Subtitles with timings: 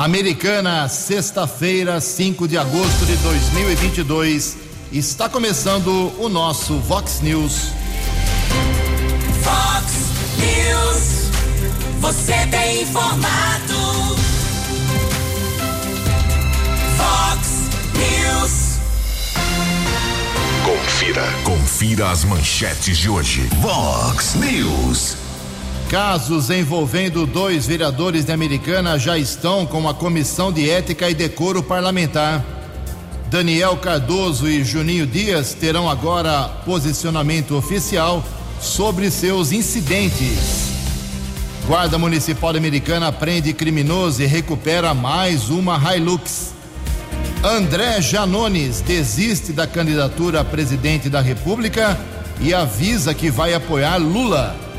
[0.00, 4.56] Americana, sexta-feira, 5 de agosto de 2022.
[4.90, 7.68] Está começando o nosso Vox News.
[9.42, 9.92] Vox
[10.38, 11.30] News.
[12.00, 14.16] Você tem informado.
[16.96, 18.78] Vox News.
[20.64, 21.26] Confira.
[21.44, 23.42] Confira as manchetes de hoje.
[23.60, 25.19] Vox News.
[25.90, 31.64] Casos envolvendo dois vereadores de Americana já estão com a Comissão de Ética e Decoro
[31.64, 32.44] Parlamentar.
[33.28, 38.24] Daniel Cardoso e Juninho Dias terão agora posicionamento oficial
[38.60, 40.70] sobre seus incidentes.
[41.66, 46.52] Guarda Municipal Americana prende criminoso e recupera mais uma Hilux.
[47.42, 51.98] André Janones desiste da candidatura a presidente da República
[52.40, 54.69] e avisa que vai apoiar Lula.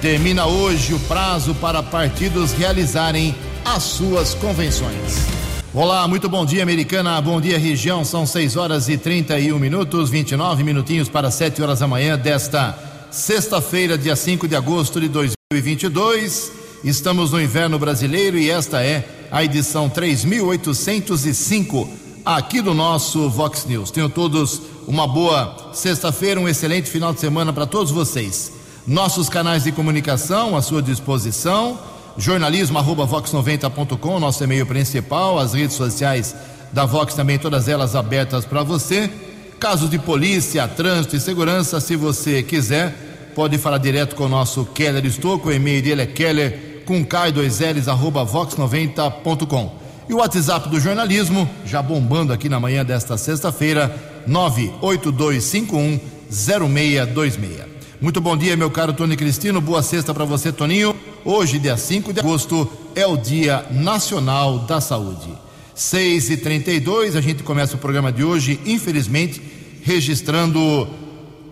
[0.00, 5.26] Termina hoje o prazo para partidos realizarem as suas convenções.
[5.74, 7.20] Olá, muito bom dia, americana.
[7.20, 8.02] Bom dia, região.
[8.02, 12.78] São 6 horas e 31 minutos, 29 minutinhos para 7 horas da manhã desta
[13.10, 16.50] sexta-feira, dia 5 de agosto de 2022.
[16.82, 21.90] Estamos no inverno brasileiro e esta é a edição 3805
[22.24, 23.90] aqui do nosso Vox News.
[23.90, 28.59] Tenham todos uma boa sexta-feira, um excelente final de semana para todos vocês.
[28.86, 31.78] Nossos canais de comunicação à sua disposição,
[32.16, 36.34] jornalismo@vox90.com, nosso e-mail principal, as redes sociais
[36.72, 39.10] da Vox também todas elas abertas para você.
[39.58, 44.64] Casos de polícia, trânsito e segurança, se você quiser, pode falar direto com o nosso
[44.64, 49.78] Keller Estouco, o e-mail dele é keller com k2ls arroba vox90.com.
[50.08, 53.94] E o WhatsApp do jornalismo, já bombando aqui na manhã desta sexta-feira,
[54.26, 57.69] 98251 0626.
[58.00, 59.60] Muito bom dia, meu caro Tony Cristino.
[59.60, 60.96] Boa sexta para você, Toninho.
[61.22, 65.28] Hoje, dia 5 de agosto, é o Dia Nacional da Saúde.
[65.74, 69.42] 6 e 32 a gente começa o programa de hoje, infelizmente,
[69.82, 70.88] registrando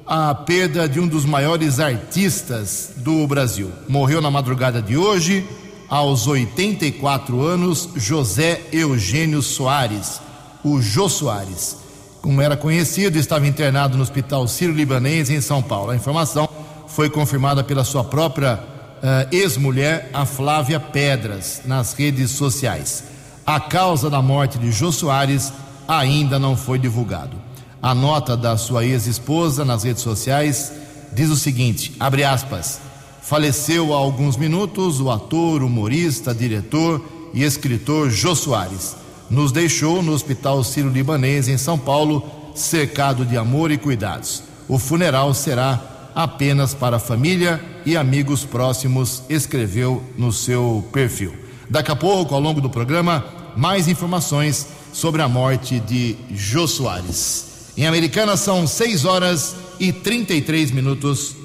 [0.06, 3.70] a perda de um dos maiores artistas do Brasil.
[3.86, 5.46] Morreu na madrugada de hoje,
[5.86, 10.18] aos 84 anos, José Eugênio Soares,
[10.64, 11.87] o Jô Soares
[12.28, 15.92] como era conhecido, estava internado no Hospital Sírio-Libanês em São Paulo.
[15.92, 16.46] A informação
[16.86, 23.04] foi confirmada pela sua própria uh, ex-mulher, a Flávia Pedras, nas redes sociais.
[23.46, 25.50] A causa da morte de Jô Soares
[25.88, 27.34] ainda não foi divulgado.
[27.80, 30.70] A nota da sua ex-esposa nas redes sociais
[31.14, 32.78] diz o seguinte: abre aspas.
[33.22, 37.02] Faleceu há alguns minutos o ator, humorista, diretor
[37.32, 42.24] e escritor Jô Soares nos deixou no Hospital Sírio-Libanês, em São Paulo,
[42.54, 44.42] cercado de amor e cuidados.
[44.68, 51.34] O funeral será apenas para a família e amigos próximos, escreveu no seu perfil.
[51.70, 53.24] Daqui a pouco, ao longo do programa,
[53.56, 57.72] mais informações sobre a morte de Jô Soares.
[57.76, 61.36] Em Americana são 6 horas e 33 minutos.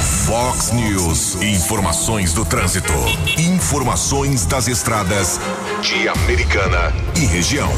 [0.00, 1.34] Fox News.
[1.42, 2.92] Informações do trânsito.
[3.38, 5.38] Informações das estradas
[5.82, 7.70] de Americana e região.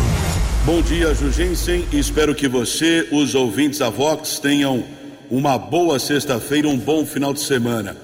[0.65, 1.85] Bom dia, Jugensen.
[1.93, 4.85] Espero que você, os ouvintes da Vox, tenham
[5.29, 7.97] uma boa sexta-feira, um bom final de semana.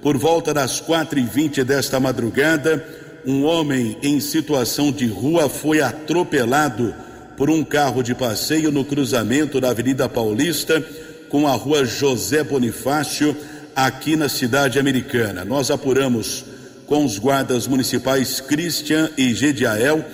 [0.00, 2.86] Por volta das quatro e vinte desta madrugada,
[3.26, 6.94] um homem em situação de rua foi atropelado
[7.36, 10.84] por um carro de passeio no cruzamento da Avenida Paulista
[11.28, 13.36] com a rua José Bonifácio
[13.74, 15.44] aqui na cidade americana.
[15.44, 16.44] Nós apuramos
[16.86, 20.04] com os guardas municipais Christian e Gediael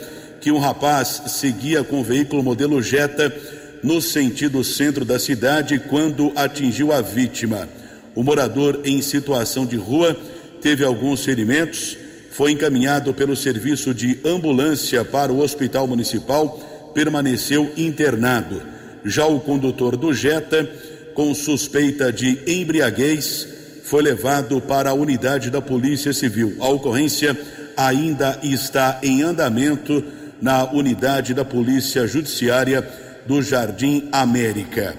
[0.41, 3.34] que um rapaz seguia com o veículo modelo Jetta
[3.82, 7.69] no sentido centro da cidade quando atingiu a vítima.
[8.15, 10.16] O morador em situação de rua
[10.60, 11.97] teve alguns ferimentos,
[12.31, 18.62] foi encaminhado pelo serviço de ambulância para o hospital municipal, permaneceu internado.
[19.04, 20.69] Já o condutor do Jetta
[21.15, 23.47] com suspeita de embriaguez,
[23.84, 26.56] foi levado para a unidade da Polícia Civil.
[26.60, 27.37] A ocorrência
[27.76, 30.03] ainda está em andamento
[30.41, 32.86] na unidade da Polícia Judiciária
[33.27, 34.95] do Jardim América.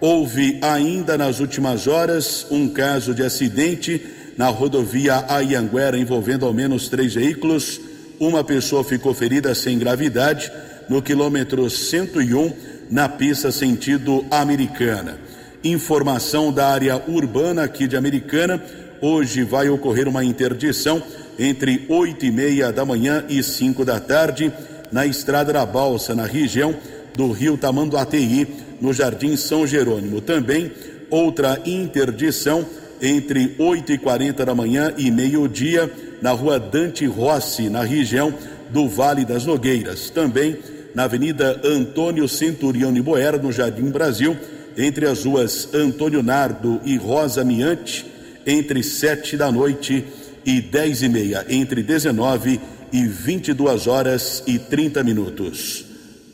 [0.00, 4.00] Houve ainda nas últimas horas um caso de acidente
[4.36, 7.80] na rodovia Ayanguera envolvendo ao menos três veículos.
[8.20, 10.52] Uma pessoa ficou ferida sem gravidade
[10.88, 12.52] no quilômetro 101
[12.90, 15.25] na pista sentido americana.
[15.66, 18.62] Informação da área urbana aqui de Americana.
[19.00, 21.02] Hoje vai ocorrer uma interdição
[21.36, 24.52] entre oito e meia da manhã e cinco da tarde
[24.92, 26.72] na Estrada da Balsa, na região
[27.16, 28.46] do Rio Tamanduateí,
[28.80, 30.20] no Jardim São Jerônimo.
[30.20, 30.70] Também
[31.10, 32.64] outra interdição
[33.02, 35.90] entre oito e quarenta da manhã e meio-dia
[36.22, 38.32] na rua Dante Rossi, na região
[38.70, 40.10] do Vale das Nogueiras.
[40.10, 40.58] Também
[40.94, 44.36] na Avenida Antônio Centurião Boera, no Jardim Brasil,
[44.76, 48.04] entre as ruas Antônio Nardo e Rosa Miante,
[48.46, 50.04] entre sete da noite
[50.44, 52.60] e dez e meia, entre 19
[52.92, 55.84] e 22 horas e 30 minutos.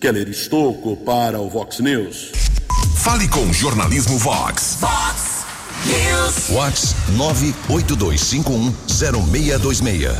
[0.00, 2.32] Keller Estocco para o Vox News.
[2.96, 4.78] Fale com o Jornalismo Vox.
[4.80, 5.44] Vox
[5.86, 6.48] News.
[6.48, 6.94] Vox
[7.68, 10.16] 982510626.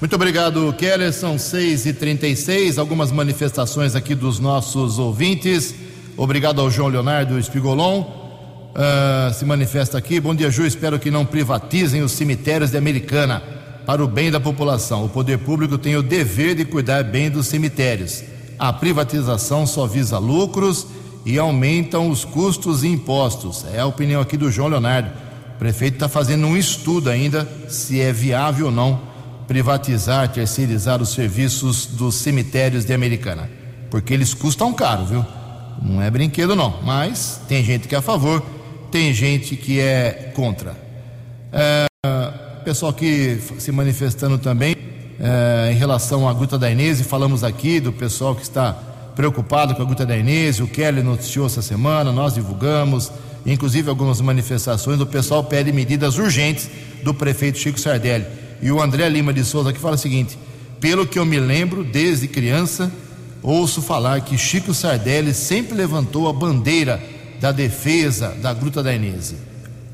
[0.00, 1.12] Muito obrigado, Keller.
[1.12, 5.74] São 6 e 36 algumas manifestações aqui dos nossos ouvintes.
[6.16, 8.00] Obrigado ao João Leonardo Espigolon.
[8.00, 10.18] Uh, se manifesta aqui.
[10.18, 10.66] Bom dia, Ju.
[10.66, 13.42] Espero que não privatizem os cemitérios de Americana
[13.84, 15.04] para o bem da população.
[15.04, 18.24] O poder público tem o dever de cuidar bem dos cemitérios.
[18.58, 20.86] A privatização só visa lucros
[21.24, 23.66] e aumentam os custos e impostos.
[23.74, 25.10] É a opinião aqui do João Leonardo.
[25.54, 29.00] O prefeito está fazendo um estudo ainda se é viável ou não
[29.46, 33.50] privatizar, terceirizar os serviços dos cemitérios de Americana.
[33.90, 35.24] Porque eles custam caro, viu?
[35.82, 36.80] Não é brinquedo, não.
[36.82, 38.42] Mas tem gente que é a favor,
[38.90, 40.76] tem gente que é contra.
[41.52, 41.86] É,
[42.66, 44.74] pessoal aqui se manifestando também
[45.20, 48.72] é, em relação à Gruta da Inês, falamos aqui do pessoal que está
[49.14, 53.12] preocupado com a Gruta da Inês, o Kelly noticiou essa semana, nós divulgamos,
[53.46, 56.68] inclusive algumas manifestações, o pessoal pede medidas urgentes
[57.04, 58.26] do prefeito Chico Sardelli.
[58.60, 60.36] E o André Lima de Souza que fala o seguinte:
[60.80, 62.90] pelo que eu me lembro, desde criança,
[63.42, 67.02] ouço falar que Chico Sardelli sempre levantou a bandeira
[67.40, 69.34] da defesa da Gruta da Inês.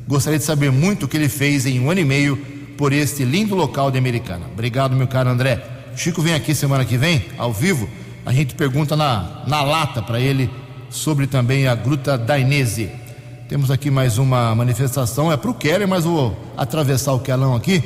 [0.06, 2.36] Gostaria de saber muito o que ele fez em um ano e meio
[2.76, 4.46] por este lindo local de Americana.
[4.52, 5.62] Obrigado, meu caro André.
[5.94, 7.88] Chico vem aqui semana que vem, ao vivo.
[8.24, 10.50] A gente pergunta na, na lata para ele
[10.90, 12.80] sobre também a Gruta da Inês.
[13.48, 17.82] Temos aqui mais uma manifestação, é para o Keller, mas vou atravessar o Quelão aqui.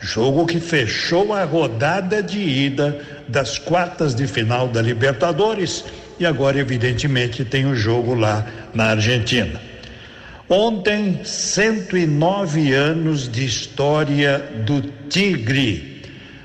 [0.00, 5.84] Jogo que fechou a rodada de ida das quartas de final da Libertadores
[6.20, 9.60] e agora evidentemente tem o jogo lá na Argentina.
[10.48, 15.90] Ontem, 109 anos de história do Tigre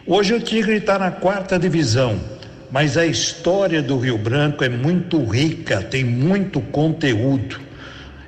[0.08, 2.22] Hoje o Tigre está na quarta divisão,
[2.70, 7.60] mas a história do Rio Branco é muito rica, tem muito conteúdo.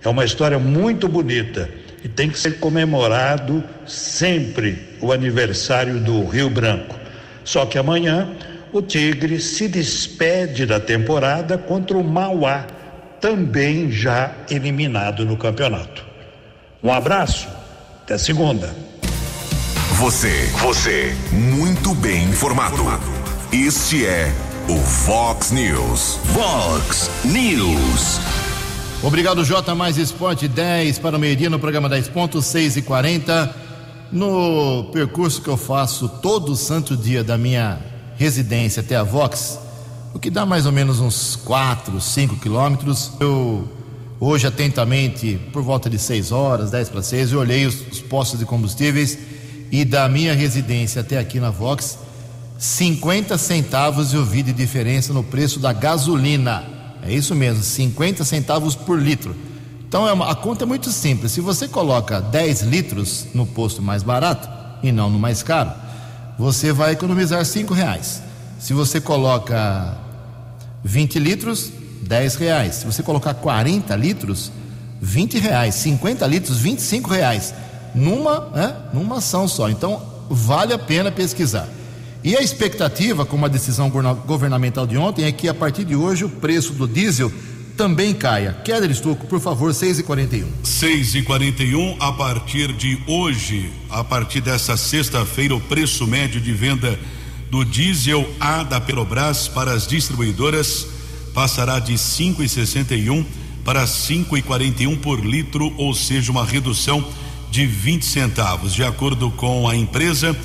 [0.04, 1.70] É uma história muito bonita
[2.04, 6.96] e tem que ser comemorado sempre o aniversário do Rio Branco.
[7.44, 8.27] Só que amanhã
[8.71, 12.65] o Tigre se despede da temporada contra o Mauá,
[13.19, 16.05] também já eliminado no campeonato.
[16.83, 17.47] Um abraço,
[18.03, 18.75] até segunda.
[19.95, 22.83] Você, você, muito bem informado.
[23.51, 24.31] Este é
[24.69, 26.19] o Fox News.
[26.33, 28.19] Fox News.
[29.01, 29.74] Obrigado, J.
[29.74, 33.55] Mais Esporte 10 para o meio-dia no programa 10 pontos, 6 e 40
[34.12, 37.79] No percurso que eu faço todo santo dia da minha
[38.17, 39.59] residência até a Vox,
[40.13, 43.67] o que dá mais ou menos uns 4, 5 quilômetros, eu
[44.19, 48.39] Hoje, atentamente, por volta de 6 horas, 10 para 6, eu olhei os, os postos
[48.39, 49.15] de combustíveis
[49.71, 52.00] e da minha residência até aqui na Vox,
[52.57, 56.63] 50 centavos eu vi de diferença no preço da gasolina.
[57.03, 59.36] É isso mesmo, 50 centavos por litro.
[59.88, 61.31] Então é uma, a conta é muito simples.
[61.31, 64.50] Se você coloca 10 litros no posto mais barato
[64.81, 65.71] e não no mais caro,
[66.38, 68.22] você vai economizar 5 reais.
[68.60, 69.98] Se você coloca
[70.84, 72.75] 20 litros, 10 reais.
[72.75, 74.51] Se você colocar 40 litros,
[75.01, 75.75] 20 reais.
[75.75, 77.53] 50 litros, 25 reais.
[77.96, 79.70] Numa, né, numa ação só.
[79.70, 81.67] Então, vale a pena pesquisar.
[82.24, 86.25] E a expectativa, com uma decisão governamental de ontem, é que a partir de hoje
[86.25, 87.32] o preço do diesel
[87.77, 88.53] também caia.
[88.65, 94.03] Keller Estocco, por favor, 6 e 41 6 e 41 a partir de hoje, a
[94.03, 97.00] partir dessa sexta-feira, o preço médio de venda
[97.51, 100.88] do diesel A da Petrobras para as distribuidoras
[101.34, 103.24] passará de 5,61
[103.63, 107.07] para 5,41 por litro, ou seja, uma redução
[107.51, 108.74] de 20 centavos.
[108.74, 110.36] De acordo com a empresa,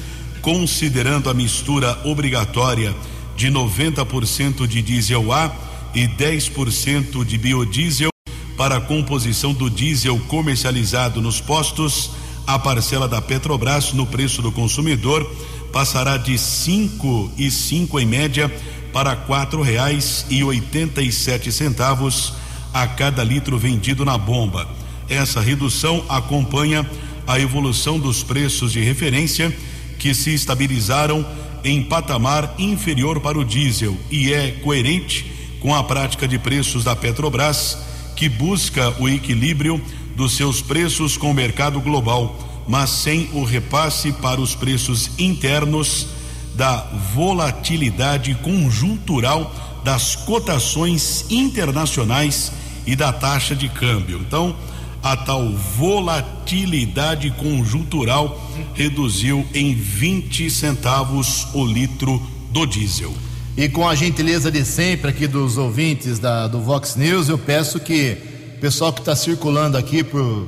[0.43, 2.95] considerando a mistura obrigatória
[3.37, 8.11] de 90% de diesel A e 10% de biodiesel
[8.57, 12.11] para a composição do diesel comercializado nos postos,
[12.47, 15.25] a parcela da Petrobras no preço do consumidor
[15.73, 18.49] passará de cinco e cinco em média
[18.93, 22.35] para quatro reais e oitenta e sete centavos
[22.73, 24.69] a cada litro vendido na bomba.
[25.09, 26.89] Essa redução acompanha
[27.27, 29.55] a evolução dos preços de referência
[29.99, 31.25] que se estabilizaram
[31.65, 35.32] em patamar inferior para o diesel e é coerente
[35.63, 37.79] com a prática de preços da Petrobras,
[38.17, 39.81] que busca o equilíbrio
[40.17, 46.09] dos seus preços com o mercado global, mas sem o repasse para os preços internos
[46.55, 46.79] da
[47.15, 49.55] volatilidade conjuntural
[49.85, 52.53] das cotações internacionais
[52.85, 54.21] e da taxa de câmbio.
[54.21, 54.55] Então,
[55.03, 63.13] a tal volatilidade conjuntural reduziu em 20 centavos o litro do diesel.
[63.55, 67.79] E com a gentileza de sempre aqui dos ouvintes da, do Vox News, eu peço
[67.79, 68.17] que
[68.57, 70.47] o pessoal que está circulando aqui por,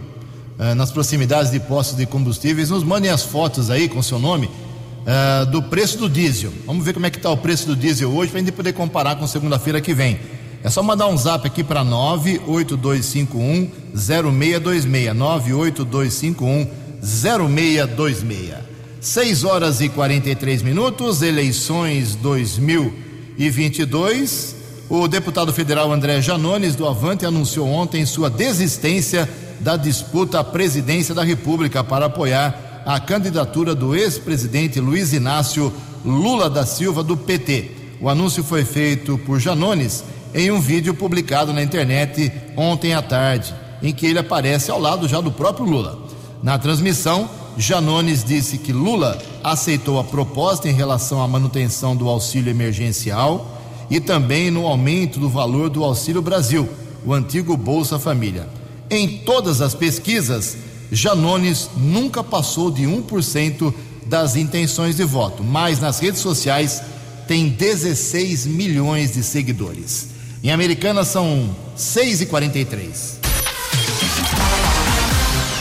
[0.58, 4.46] eh, nas proximidades de postos de combustíveis nos mandem as fotos aí com seu nome
[4.46, 6.50] uh, do preço do diesel.
[6.64, 8.72] Vamos ver como é que está o preço do diesel hoje para a gente poder
[8.72, 10.18] comparar com segunda-feira que vem.
[10.62, 15.14] É só mandar um zap aqui para 98251 0626.
[15.14, 16.66] 98251
[17.02, 18.73] 0626.
[19.04, 24.56] 6 horas e 43 minutos, eleições 2022.
[24.88, 29.28] O deputado federal André Janones do Avante anunciou ontem sua desistência
[29.60, 35.70] da disputa à presidência da República para apoiar a candidatura do ex-presidente Luiz Inácio
[36.02, 37.72] Lula da Silva, do PT.
[38.00, 40.02] O anúncio foi feito por Janones
[40.34, 45.06] em um vídeo publicado na internet ontem à tarde, em que ele aparece ao lado
[45.06, 45.98] já do próprio Lula.
[46.42, 52.50] Na transmissão, Janones disse que Lula aceitou a proposta em relação à manutenção do auxílio
[52.50, 56.68] emergencial e também no aumento do valor do Auxílio Brasil,
[57.04, 58.48] o antigo Bolsa Família.
[58.90, 60.56] Em todas as pesquisas,
[60.90, 63.72] Janones nunca passou de 1%
[64.06, 66.82] das intenções de voto, mas nas redes sociais
[67.28, 70.08] tem 16 milhões de seguidores.
[70.42, 73.23] Em Americana são 6 e 43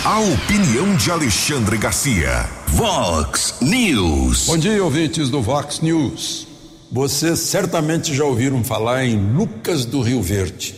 [0.05, 2.49] A opinião de Alexandre Garcia.
[2.67, 4.47] Vox News.
[4.47, 6.45] Bom dia, ouvintes do Vox News.
[6.91, 10.75] Vocês certamente já ouviram falar em Lucas do Rio Verde.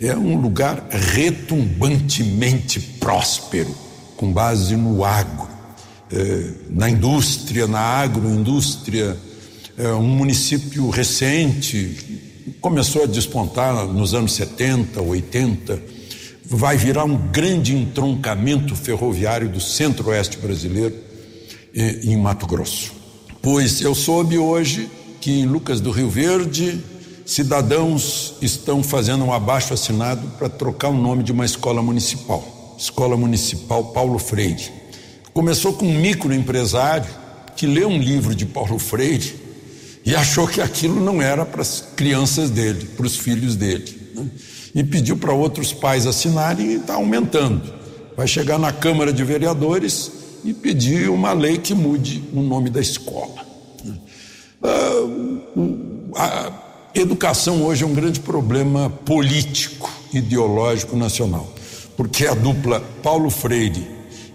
[0.00, 3.72] É um lugar retumbantemente próspero
[4.16, 5.48] com base no agro,
[6.10, 9.16] eh, na indústria, na agroindústria.
[9.78, 12.24] É um município recente,
[12.60, 15.93] começou a despontar nos anos 70, 80,
[16.54, 20.94] vai virar um grande entroncamento ferroviário do centro-oeste brasileiro,
[21.74, 22.92] eh, em Mato Grosso.
[23.42, 24.88] Pois eu soube hoje
[25.20, 26.80] que em Lucas do Rio Verde,
[27.26, 32.76] cidadãos estão fazendo um abaixo assinado para trocar o nome de uma escola municipal.
[32.78, 34.70] Escola Municipal Paulo Freire.
[35.32, 37.08] Começou com um microempresário
[37.56, 39.34] que leu um livro de Paulo Freire
[40.04, 44.12] e achou que aquilo não era para as crianças dele, para os filhos dele.
[44.14, 44.26] Né?
[44.74, 47.62] E pediu para outros pais assinarem e está aumentando.
[48.16, 50.10] Vai chegar na Câmara de Vereadores
[50.44, 53.44] e pedir uma lei que mude o nome da escola.
[56.16, 56.52] Ah,
[56.94, 61.54] a educação hoje é um grande problema político, ideológico nacional
[61.96, 63.86] porque a dupla Paulo Freire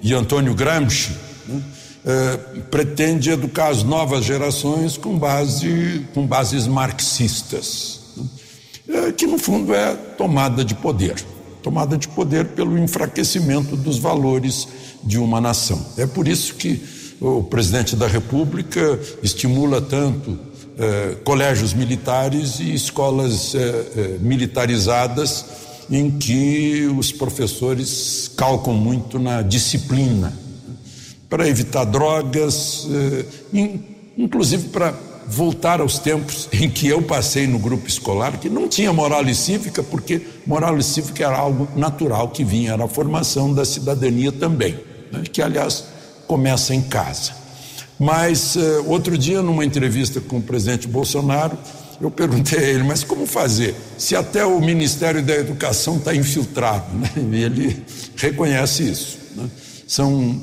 [0.01, 1.12] e Antônio Gramsci
[1.48, 1.62] né,
[2.05, 2.38] é,
[2.72, 7.99] pretende educar as novas gerações com, base, com bases marxistas,
[9.15, 11.15] que no fundo é tomada de poder.
[11.62, 14.67] tomada de poder pelo enfraquecimento dos valores
[15.03, 15.86] de uma nação.
[15.98, 16.81] É por isso que
[17.19, 20.39] o presidente da República estimula tanto
[20.77, 25.46] eh, colégios militares e escolas eh, militarizadas
[25.91, 30.31] em que os professores calcam muito na disciplina
[31.29, 32.88] para evitar drogas,
[34.17, 34.93] inclusive para
[35.30, 39.36] voltar aos tempos em que eu passei no grupo escolar, que não tinha moral e
[39.36, 44.32] cívica, porque moral e cívica era algo natural que vinha, era a formação da cidadania
[44.32, 44.78] também,
[45.12, 45.24] né?
[45.32, 45.86] que aliás
[46.28, 47.34] começa em casa.
[48.00, 51.58] Mas uh, outro dia, numa entrevista com o presidente Bolsonaro,
[52.02, 53.76] eu perguntei a ele, mas como fazer?
[53.98, 57.12] Se até o Ministério da Educação está infiltrado, né?
[57.38, 57.84] E ele
[58.16, 59.20] reconhece isso.
[59.36, 59.50] Né?
[59.86, 60.42] São,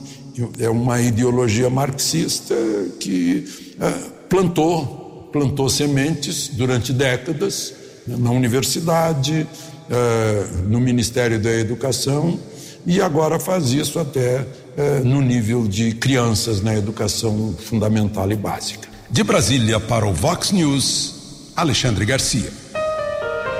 [0.59, 2.55] é uma ideologia marxista
[3.00, 3.49] que
[3.81, 7.75] uh, plantou, plantou sementes durante décadas
[8.06, 8.16] né?
[8.18, 9.47] na universidade,
[9.90, 12.38] uh, no Ministério da Educação,
[12.87, 18.88] e agora faz isso até uh, no nível de crianças na educação fundamental e básica.
[19.11, 21.14] De Brasília para o Vox News.
[21.56, 22.52] Alexandre Garcia.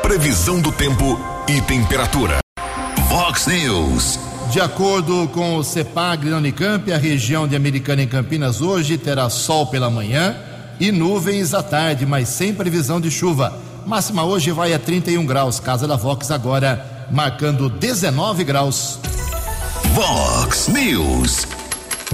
[0.03, 1.19] Previsão do tempo
[1.49, 2.39] e temperatura.
[3.09, 4.19] Vox News.
[4.51, 9.29] De acordo com o CEPAG da Unicamp, a região de Americana em Campinas hoje terá
[9.29, 10.37] sol pela manhã
[10.79, 13.59] e nuvens à tarde, mas sem previsão de chuva.
[13.87, 15.61] Máxima hoje vai a 31 graus.
[15.61, 18.99] Casa da Vox agora marcando 19 graus.
[19.95, 21.47] Vox News.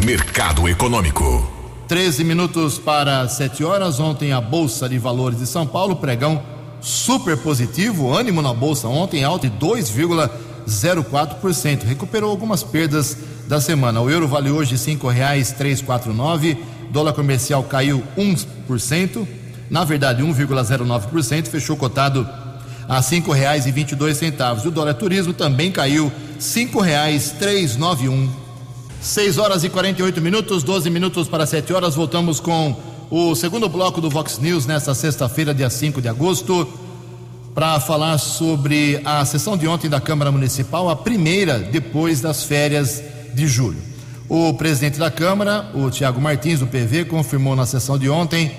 [0.04, 1.48] Mercado Econômico.
[1.88, 4.00] 13 minutos para 7 horas.
[4.00, 6.42] Ontem a Bolsa de Valores de São Paulo, pregão
[6.80, 11.84] super positivo, ânimo na Bolsa ontem alto de 2,04%.
[11.84, 13.16] Recuperou algumas perdas
[13.46, 14.00] da semana.
[14.00, 16.56] O euro vale hoje R$ 5,349,
[16.92, 19.26] dólar comercial caiu 1%,
[19.70, 22.28] na verdade 1,09%, fechou cotado
[22.88, 24.66] a R$ 5,22.
[24.66, 28.30] O dólar turismo também caiu R$ 5,391.
[29.00, 31.94] 6 horas e 48 minutos, 12 minutos para 7 horas.
[31.94, 32.76] Voltamos com
[33.10, 36.68] o segundo bloco do Vox News nesta sexta-feira, dia 5 de agosto,
[37.54, 43.02] para falar sobre a sessão de ontem da Câmara Municipal, a primeira depois das férias
[43.34, 43.91] de julho.
[44.34, 48.50] O presidente da Câmara, o Tiago Martins, do PV, confirmou na sessão de ontem,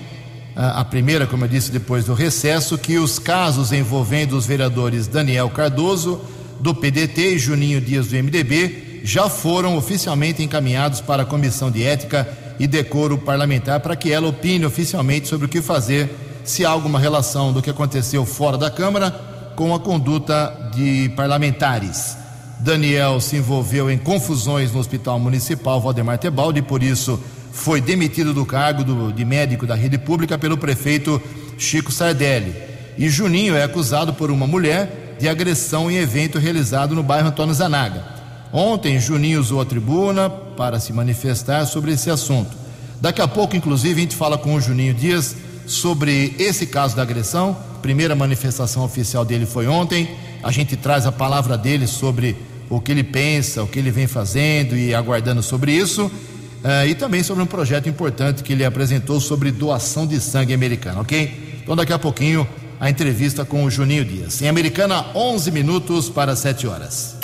[0.54, 5.50] a primeira, como eu disse, depois do recesso, que os casos envolvendo os vereadores Daniel
[5.50, 6.20] Cardoso,
[6.60, 11.82] do PDT, e Juninho Dias, do MDB, já foram oficialmente encaminhados para a Comissão de
[11.82, 16.08] Ética e Decoro Parlamentar para que ela opine oficialmente sobre o que fazer
[16.44, 19.10] se há alguma relação do que aconteceu fora da Câmara
[19.56, 22.23] com a conduta de parlamentares.
[22.60, 27.20] Daniel se envolveu em confusões no Hospital Municipal Valdemar Tebaldi por isso
[27.52, 31.22] foi demitido do cargo do, de médico da rede pública pelo prefeito
[31.56, 32.54] Chico Sardelli.
[32.98, 37.54] E Juninho é acusado por uma mulher de agressão em evento realizado no bairro Antônio
[37.54, 38.04] Zanaga.
[38.52, 42.56] Ontem, Juninho usou a tribuna para se manifestar sobre esse assunto.
[43.00, 47.02] Daqui a pouco, inclusive, a gente fala com o Juninho Dias sobre esse caso da
[47.02, 47.56] agressão.
[47.82, 50.16] Primeira manifestação oficial dele foi ontem.
[50.42, 52.36] A gente traz a palavra dele sobre
[52.68, 56.06] o que ele pensa, o que ele vem fazendo e aguardando sobre isso.
[56.06, 61.02] Uh, e também sobre um projeto importante que ele apresentou sobre doação de sangue americano,
[61.02, 61.60] ok?
[61.62, 62.48] Então, daqui a pouquinho,
[62.80, 64.40] a entrevista com o Juninho Dias.
[64.40, 67.16] Em Americana, 11 minutos para 7 horas.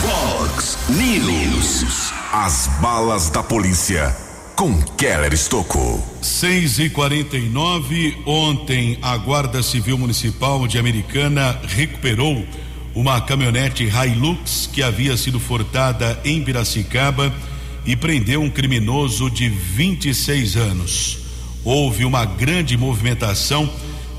[0.00, 2.12] Fox News.
[2.32, 4.14] As balas da polícia
[4.56, 6.02] com Keller Estocou.
[6.22, 12.44] 6 e 49 ontem a Guarda Civil Municipal de Americana recuperou
[12.94, 17.34] uma caminhonete Hilux que havia sido furtada em Piracicaba
[17.84, 21.18] e prendeu um criminoso de 26 anos.
[21.64, 23.68] Houve uma grande movimentação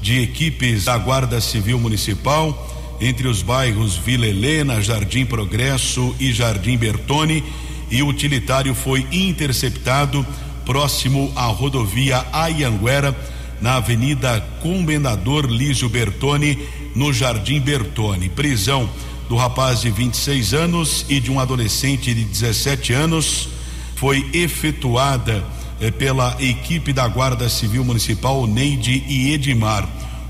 [0.01, 6.77] de equipes da Guarda Civil Municipal entre os bairros Vila Helena, Jardim Progresso e Jardim
[6.77, 7.43] Bertone,
[7.89, 10.25] e o utilitário foi interceptado
[10.65, 13.15] próximo à rodovia Ayanguera,
[13.61, 16.59] na Avenida Comendador Lísio Bertone,
[16.93, 18.29] no Jardim Bertone.
[18.29, 18.89] Prisão
[19.29, 23.49] do rapaz de 26 anos e de um adolescente de 17 anos
[23.95, 25.43] foi efetuada
[25.79, 29.87] eh, pela equipe da Guarda Civil Municipal Neide e Edmar.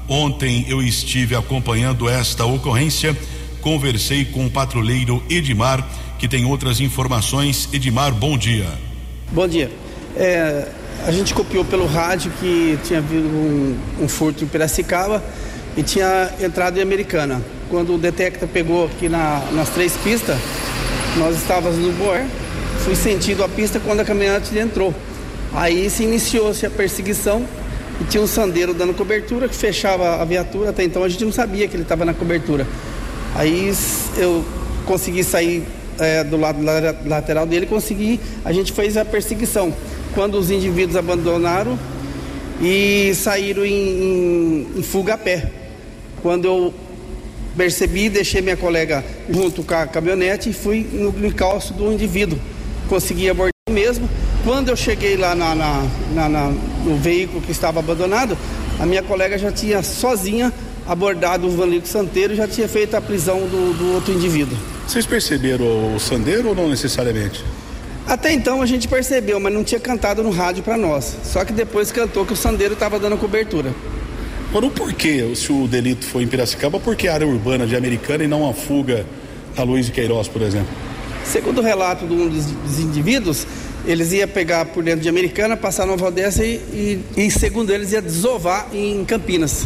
[0.07, 3.17] Ontem eu estive acompanhando esta ocorrência,
[3.61, 5.85] conversei com o patrulheiro Edmar,
[6.17, 7.69] que tem outras informações.
[7.73, 8.67] Edmar, bom dia.
[9.32, 9.69] Bom dia.
[10.15, 10.67] É,
[11.06, 15.23] a gente copiou pelo rádio que tinha havido um, um, furto em Piracicaba
[15.75, 17.41] e tinha entrado em Americana.
[17.69, 20.38] Quando o detecta pegou aqui na, nas três pistas,
[21.17, 22.25] nós estávamos no Boer,
[22.84, 24.93] fui sentido a pista quando a caminhonete entrou.
[25.54, 27.45] Aí se iniciou-se a perseguição
[28.01, 30.69] e tinha um sandeiro dando cobertura que fechava a viatura.
[30.69, 32.65] Até então a gente não sabia que ele estava na cobertura.
[33.36, 33.73] Aí
[34.17, 34.45] eu
[34.86, 35.65] consegui sair
[35.99, 36.60] é, do lado
[37.05, 39.73] lateral dele, consegui, a gente fez a perseguição.
[40.13, 41.77] Quando os indivíduos abandonaram
[42.62, 45.51] e saíram em, em, em fuga a pé.
[46.21, 46.73] Quando eu
[47.55, 52.39] percebi, deixei minha colega junto com a caminhonete e fui no encalço do indivíduo.
[52.88, 54.10] Consegui abordar mesmo.
[54.43, 56.53] Quando eu cheguei lá na, na, na,
[56.84, 58.38] no veículo que estava abandonado,
[58.79, 60.53] a minha colega já tinha sozinha
[60.87, 64.57] abordado o Vanlico Santeiro e já tinha feito a prisão do, do outro indivíduo.
[64.87, 67.43] Vocês perceberam o Sandeiro ou não necessariamente?
[68.07, 71.17] Até então a gente percebeu, mas não tinha cantado no rádio para nós.
[71.23, 73.73] Só que depois cantou que o Sandeiro estava dando cobertura.
[74.49, 78.23] Agora, o porquê, se o delito foi em Piracicaba, por que área urbana de Americana
[78.23, 79.05] e não a fuga
[79.57, 80.69] na Luiz de Queiroz, por exemplo?
[81.25, 83.47] Segundo o relato de um dos, dos indivíduos,
[83.85, 87.91] eles iam pegar por dentro de Americana, passar Nova Odessa e, e, e segundo eles,
[87.91, 89.65] ia desovar em Campinas.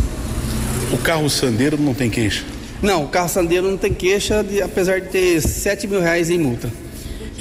[0.91, 2.43] O carro Sandeiro não tem queixa?
[2.81, 6.39] Não, o carro Sandeiro não tem queixa, de, apesar de ter 7 mil reais em
[6.39, 6.71] multa.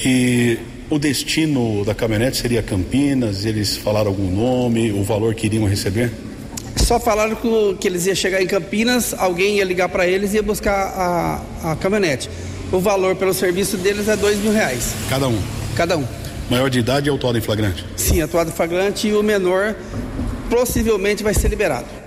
[0.05, 0.59] E
[0.91, 3.47] o destino da caminhonete seria Campinas?
[3.47, 6.11] Eles falaram algum nome, o valor que iriam receber?
[6.77, 7.37] Só falaram
[7.81, 11.73] que, eles iam chegar em Campinas, alguém ia ligar para eles e ia buscar a,
[11.73, 12.29] a caminhonete.
[12.71, 14.93] O valor pelo serviço deles é dois mil reais.
[15.09, 15.41] Cada um?
[15.75, 16.05] Cada um.
[16.51, 17.85] Maior de idade e autuado em flagrante?
[17.97, 19.75] Sim, atuado em flagrante e o menor
[20.51, 21.98] possivelmente vai ser liberado.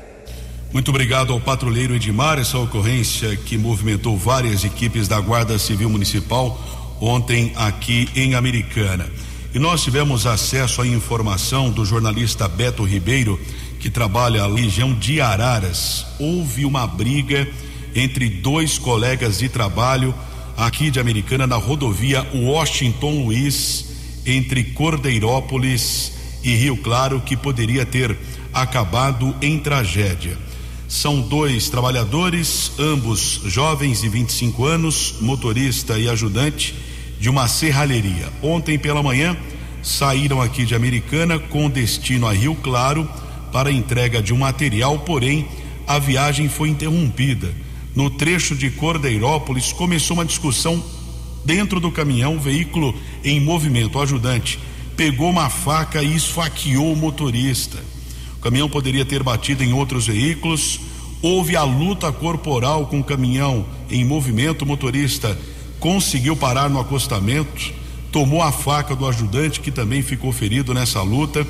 [0.73, 6.97] Muito obrigado ao patrulheiro Edmar, essa ocorrência que movimentou várias equipes da Guarda Civil Municipal
[7.01, 9.11] ontem aqui em Americana.
[9.53, 13.37] E nós tivemos acesso à informação do jornalista Beto Ribeiro,
[13.81, 16.05] que trabalha na região de Araras.
[16.17, 17.45] Houve uma briga
[17.93, 20.15] entre dois colegas de trabalho
[20.55, 23.87] aqui de Americana na rodovia Washington Luiz,
[24.25, 28.17] entre Cordeirópolis e Rio Claro, que poderia ter
[28.53, 30.37] acabado em tragédia.
[30.91, 36.75] São dois trabalhadores, ambos jovens de 25 anos, motorista e ajudante
[37.17, 38.27] de uma serralheria.
[38.43, 39.37] Ontem pela manhã
[39.81, 43.09] saíram aqui de Americana com destino a Rio Claro
[43.53, 45.47] para entrega de um material, porém
[45.87, 47.49] a viagem foi interrompida.
[47.95, 50.83] No trecho de Cordeirópolis começou uma discussão
[51.45, 53.97] dentro do caminhão, veículo em movimento.
[53.97, 54.59] O ajudante
[54.97, 57.79] pegou uma faca e esfaqueou o motorista.
[58.41, 60.79] O caminhão poderia ter batido em outros veículos.
[61.21, 64.63] Houve a luta corporal com o caminhão em movimento.
[64.63, 65.37] O motorista
[65.79, 67.71] conseguiu parar no acostamento,
[68.11, 71.45] tomou a faca do ajudante, que também ficou ferido nessa luta.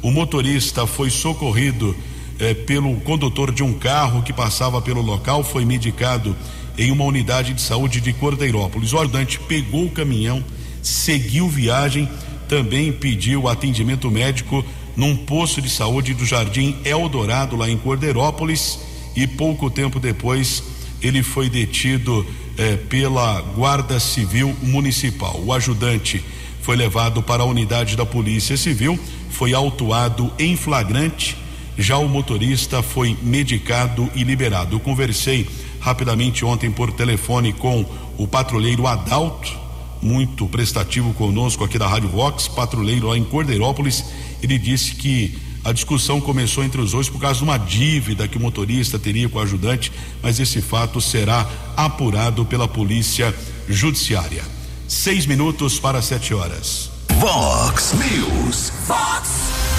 [0.00, 1.96] O motorista foi socorrido
[2.38, 6.36] eh, pelo condutor de um carro que passava pelo local, foi medicado
[6.78, 8.92] em uma unidade de saúde de Cordeirópolis.
[8.92, 10.44] O ajudante pegou o caminhão,
[10.80, 12.08] seguiu viagem,
[12.48, 14.64] também pediu atendimento médico
[14.96, 18.78] num posto de saúde do Jardim Eldorado, lá em Cordeirópolis,
[19.14, 20.62] e pouco tempo depois
[21.02, 25.40] ele foi detido eh, pela Guarda Civil Municipal.
[25.44, 26.24] O ajudante
[26.62, 28.98] foi levado para a unidade da Polícia Civil,
[29.30, 31.36] foi autuado em flagrante.
[31.78, 34.76] Já o motorista foi medicado e liberado.
[34.76, 35.46] Eu conversei
[35.78, 37.84] rapidamente ontem por telefone com
[38.16, 39.65] o patrulheiro Adalto,
[40.02, 44.04] muito prestativo conosco aqui da Rádio Vox, patrulheiro lá em Cordeirópolis.
[44.42, 48.36] Ele disse que a discussão começou entre os dois por causa de uma dívida que
[48.36, 49.90] o motorista teria com o ajudante,
[50.22, 51.44] mas esse fato será
[51.76, 53.34] apurado pela polícia
[53.68, 54.44] judiciária.
[54.86, 56.90] Seis minutos para sete horas.
[57.18, 58.72] Vox News.
[58.86, 59.28] Vox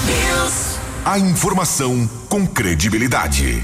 [0.05, 0.77] News.
[1.05, 3.63] A informação com credibilidade.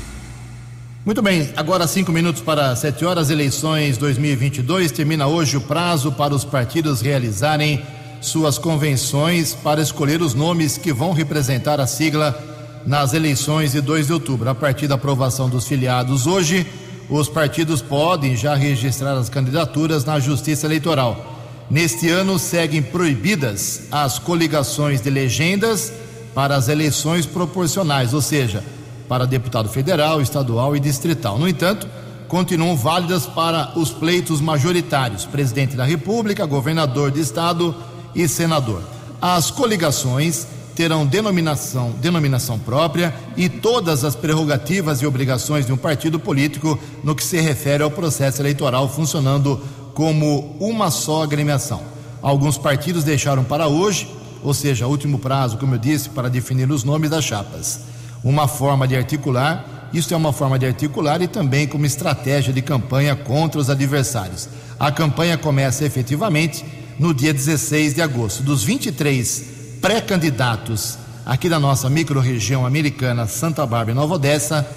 [1.06, 4.90] Muito bem, agora cinco minutos para sete horas, eleições 2022.
[4.90, 7.84] Termina hoje o prazo para os partidos realizarem
[8.22, 12.42] suas convenções para escolher os nomes que vão representar a sigla
[12.88, 14.50] nas eleições de 2 de outubro.
[14.50, 16.66] A partir da aprovação dos filiados hoje,
[17.10, 21.38] os partidos podem já registrar as candidaturas na Justiça Eleitoral.
[21.70, 25.92] Neste ano, seguem proibidas as coligações de legendas
[26.34, 28.64] para as eleições proporcionais, ou seja,
[29.08, 31.38] para deputado federal, estadual e distrital.
[31.38, 31.88] No entanto,
[32.28, 37.76] continuam válidas para os pleitos majoritários: presidente da República, governador de estado
[38.16, 38.82] e senador.
[39.22, 46.20] As coligações terão denominação, denominação própria e todas as prerrogativas e obrigações de um partido
[46.20, 49.62] político no que se refere ao processo eleitoral funcionando
[49.94, 51.82] como uma só agremiação.
[52.22, 54.10] Alguns partidos deixaram para hoje,
[54.42, 57.82] ou seja, último prazo, como eu disse, para definir os nomes das chapas.
[58.24, 62.62] Uma forma de articular, isso é uma forma de articular e também como estratégia de
[62.62, 64.48] campanha contra os adversários.
[64.80, 66.66] A campanha começa efetivamente
[66.98, 68.42] no dia 16 de agosto.
[68.42, 69.44] Dos 23
[69.82, 74.68] pré-candidatos aqui da nossa microrregião americana Santa Bárbara e Nova Odessa,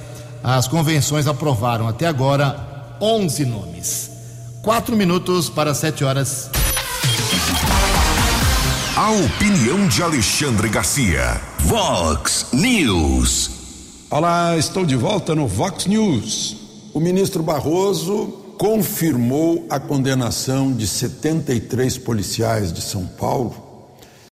[0.43, 4.11] as convenções aprovaram até agora 11 nomes.
[4.63, 6.51] Quatro minutos para sete horas.
[8.97, 11.39] A opinião de Alexandre Garcia.
[11.59, 13.51] Vox News.
[14.09, 16.57] Olá, estou de volta no Vox News.
[16.95, 18.29] O ministro Barroso
[18.59, 23.91] confirmou a condenação de 73 policiais de São Paulo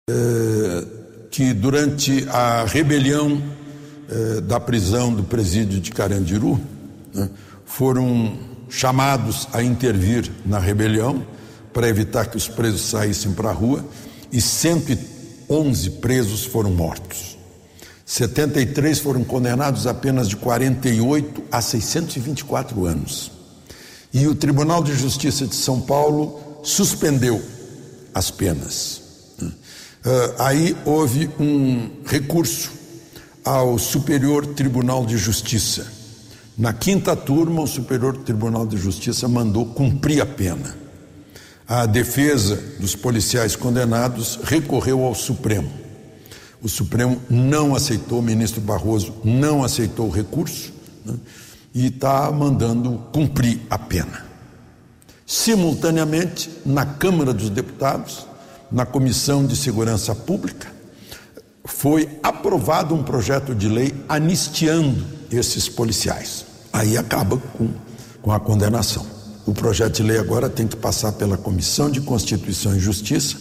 [0.09, 0.85] eh,
[1.31, 3.41] que, durante a rebelião
[4.09, 6.59] eh, da prisão do presídio de Carandiru,
[7.13, 7.29] né,
[7.63, 11.25] foram chamados a intervir na rebelião
[11.71, 13.85] para evitar que os presos saíssem para a rua
[14.31, 17.37] e 111 presos foram mortos.
[18.05, 23.31] 73 foram condenados apenas de 48 a 624 anos.
[24.11, 27.41] E o Tribunal de Justiça de São Paulo suspendeu
[28.13, 29.01] as penas.
[29.41, 32.71] Uh, aí houve um recurso
[33.45, 35.85] ao Superior Tribunal de Justiça.
[36.57, 40.88] Na quinta turma, o Superior Tribunal de Justiça mandou cumprir a pena
[41.69, 45.71] a defesa dos policiais condenados recorreu ao Supremo.
[46.63, 50.73] O Supremo não aceitou, o ministro Barroso não aceitou o recurso
[51.05, 51.13] né,
[51.71, 54.25] e está mandando cumprir a pena.
[55.27, 58.25] Simultaneamente, na Câmara dos Deputados,
[58.71, 60.67] na Comissão de Segurança Pública,
[61.63, 66.45] foi aprovado um projeto de lei anistiando esses policiais.
[66.73, 67.69] Aí acaba com,
[68.23, 69.18] com a condenação.
[69.49, 73.35] O projeto de lei agora tem que passar pela Comissão de Constituição e Justiça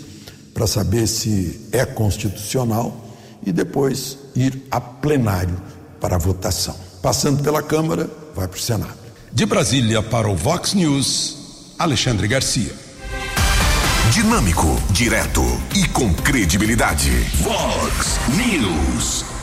[0.55, 5.61] para saber se é constitucional e depois ir a plenário
[6.01, 6.75] para a votação.
[7.03, 8.95] Passando pela Câmara, vai para o Senado.
[9.31, 12.73] De Brasília para o Vox News, Alexandre Garcia.
[14.11, 15.43] Dinâmico, direto
[15.77, 17.11] e com credibilidade.
[17.43, 19.38] Vox News.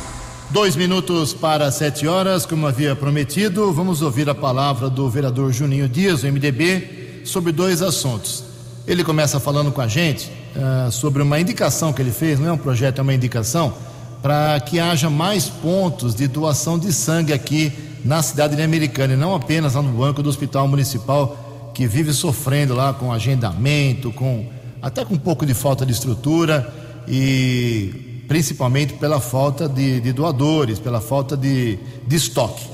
[0.56, 5.90] Dois minutos para sete horas, como havia prometido, vamos ouvir a palavra do vereador Juninho
[5.90, 8.42] Dias, do MDB, sobre dois assuntos.
[8.88, 12.52] Ele começa falando com a gente uh, sobre uma indicação que ele fez, não é
[12.54, 13.74] um projeto, é uma indicação,
[14.22, 17.74] para que haja mais pontos de doação de sangue aqui
[18.06, 22.14] na cidade de Americana, e não apenas lá no banco do Hospital Municipal, que vive
[22.14, 24.48] sofrendo lá com agendamento, com
[24.82, 26.74] até com um pouco de falta de estrutura
[27.10, 32.66] e principalmente pela falta de, de doadores, pela falta de, de estoque.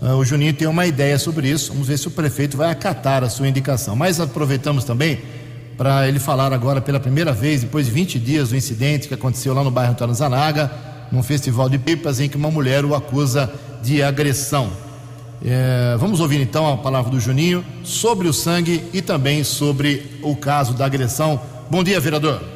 [0.00, 3.22] Uh, o Juninho tem uma ideia sobre isso, vamos ver se o prefeito vai acatar
[3.22, 3.94] a sua indicação.
[3.94, 5.20] Mas aproveitamos também
[5.76, 9.54] para ele falar agora pela primeira vez, depois de 20 dias do incidente que aconteceu
[9.54, 10.70] lá no bairro Antônio Zanaga,
[11.10, 14.72] num festival de pipas em que uma mulher o acusa de agressão.
[15.44, 20.36] É, vamos ouvir então a palavra do Juninho sobre o sangue e também sobre o
[20.36, 21.40] caso da agressão.
[21.68, 22.51] Bom dia, vereador.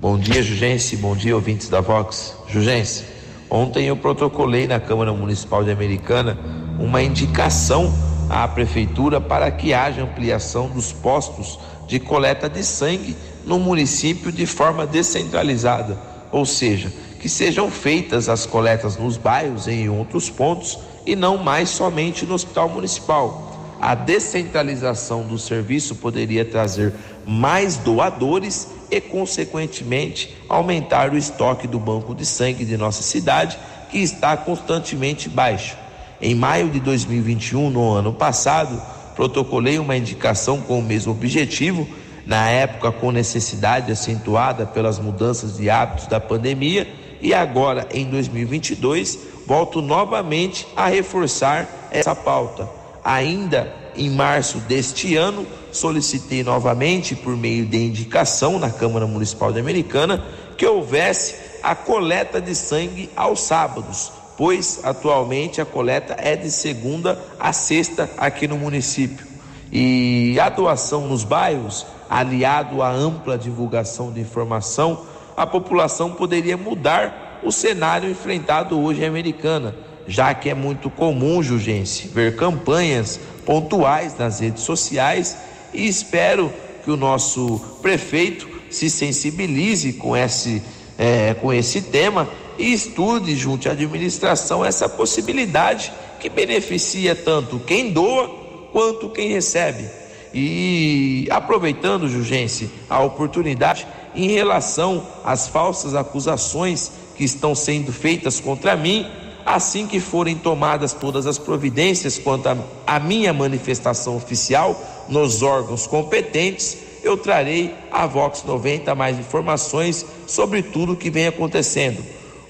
[0.00, 0.96] Bom dia, Jugense.
[0.96, 2.34] Bom dia, ouvintes da Vox.
[2.48, 3.04] Jugense,
[3.50, 6.38] ontem eu protocolei na Câmara Municipal de Americana
[6.78, 7.92] uma indicação
[8.30, 14.46] à Prefeitura para que haja ampliação dos postos de coleta de sangue no município de
[14.46, 15.98] forma descentralizada,
[16.32, 21.36] ou seja, que sejam feitas as coletas nos bairros e em outros pontos e não
[21.36, 23.49] mais somente no Hospital Municipal.
[23.80, 26.92] A descentralização do serviço poderia trazer
[27.26, 33.58] mais doadores e, consequentemente, aumentar o estoque do banco de sangue de nossa cidade,
[33.90, 35.78] que está constantemente baixo.
[36.20, 38.80] Em maio de 2021, no ano passado,
[39.16, 41.88] protocolei uma indicação com o mesmo objetivo,
[42.26, 46.86] na época com necessidade acentuada pelas mudanças de hábitos da pandemia,
[47.22, 52.79] e agora, em 2022, volto novamente a reforçar essa pauta.
[53.04, 59.60] Ainda em março deste ano, solicitei novamente, por meio de indicação na Câmara Municipal de
[59.60, 60.24] Americana,
[60.56, 67.18] que houvesse a coleta de sangue aos sábados, pois atualmente a coleta é de segunda
[67.38, 69.26] a sexta aqui no município.
[69.72, 75.04] E a doação nos bairros, aliado à ampla divulgação de informação,
[75.36, 79.74] a população poderia mudar o cenário enfrentado hoje em Americana,
[80.06, 85.36] já que é muito comum, Jugense, ver campanhas pontuais nas redes sociais
[85.72, 86.52] e espero
[86.84, 90.62] que o nosso prefeito se sensibilize com esse,
[90.98, 97.92] é, com esse tema e estude junto à administração essa possibilidade que beneficia tanto quem
[97.92, 98.28] doa
[98.72, 99.88] quanto quem recebe.
[100.32, 108.76] E aproveitando, Jugense, a oportunidade em relação às falsas acusações que estão sendo feitas contra
[108.76, 109.06] mim,
[109.54, 112.48] assim que forem tomadas todas as providências quanto
[112.86, 120.62] à minha manifestação oficial nos órgãos competentes, eu trarei a Vox 90 mais informações sobre
[120.62, 122.02] tudo o que vem acontecendo.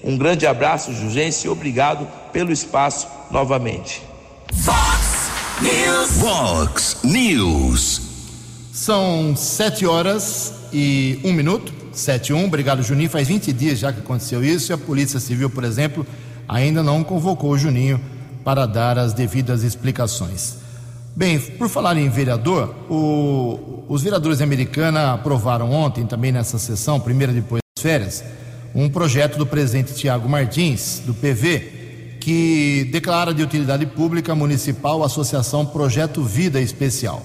[0.03, 4.01] Um grande abraço, Jugência, e obrigado pelo espaço novamente.
[4.53, 6.11] Vox News.
[6.17, 8.01] Vox News.
[8.73, 11.73] São sete horas e um minuto.
[11.91, 12.45] Sete e um.
[12.45, 13.09] Obrigado, Juninho.
[13.09, 16.05] Faz 20 dias já que aconteceu isso e a Polícia Civil, por exemplo,
[16.51, 17.99] ainda não convocou o Juninho
[18.43, 20.57] para dar as devidas explicações.
[21.15, 26.99] Bem, por falar em vereador, o, os vereadores da Americana aprovaram ontem, também nessa sessão,
[26.99, 28.23] primeira depois das férias,
[28.75, 35.05] um projeto do presidente Tiago Martins, do PV, que declara de utilidade pública municipal a
[35.05, 37.23] Associação Projeto Vida Especial.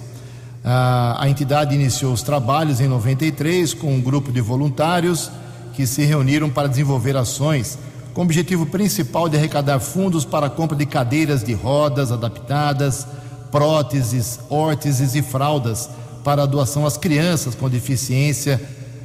[0.64, 5.30] Ah, a entidade iniciou os trabalhos em 93 com um grupo de voluntários
[5.74, 7.78] que se reuniram para desenvolver ações
[8.16, 13.07] com o objetivo principal de arrecadar fundos para a compra de cadeiras de rodas adaptadas,
[13.52, 15.90] próteses, órteses e fraldas
[16.24, 18.59] para a doação às crianças com deficiência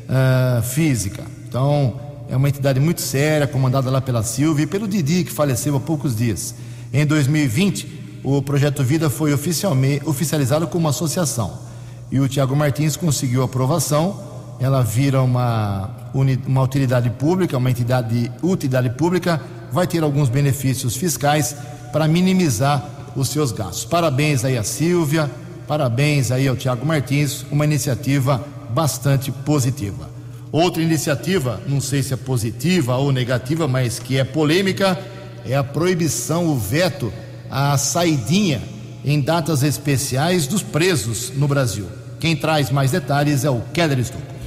[0.07, 1.25] uh, física.
[1.45, 5.75] Então, é uma entidade muito séria, comandada lá pela Silvia e pelo Didi, que faleceu
[5.75, 6.55] há poucos dias.
[6.93, 11.59] Em 2020, o Projeto Vida foi oficializado como associação
[12.09, 14.30] e o Tiago Martins conseguiu aprovação.
[14.61, 20.95] Ela vira uma, uma utilidade pública, uma entidade de utilidade pública, vai ter alguns benefícios
[20.95, 21.55] fiscais
[21.91, 23.85] para minimizar os seus gastos.
[23.85, 25.29] Parabéns aí a Silvia,
[25.67, 30.07] parabéns aí ao Tiago Martins, uma iniciativa bastante positiva.
[30.51, 34.99] Outra iniciativa, não sei se é positiva ou negativa, mas que é polêmica,
[35.43, 37.11] é a proibição, o veto
[37.49, 38.61] à saidinha
[39.03, 41.87] em datas especiais dos presos no Brasil.
[42.19, 44.40] Quem traz mais detalhes é o Keller Estocco.